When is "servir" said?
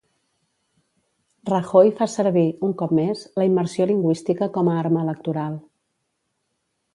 2.13-2.45